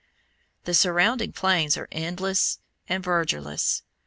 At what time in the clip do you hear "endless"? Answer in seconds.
1.91-2.57